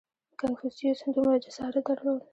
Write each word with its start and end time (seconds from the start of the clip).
•کنفوسیوس 0.41 0.99
دومره 1.15 1.37
جسارت 1.45 1.83
درلود. 1.87 2.21